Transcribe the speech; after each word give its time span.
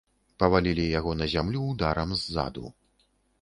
Павалілі 0.43 0.85
яго 0.99 1.11
на 1.19 1.27
зямлю 1.33 1.61
ударам 1.75 2.17
ззаду. 2.23 2.65